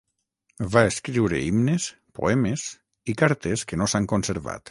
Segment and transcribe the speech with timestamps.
[0.75, 1.85] Va escriure himnes,
[2.21, 2.65] poemes
[3.13, 4.59] i cartes que no s'han conservat.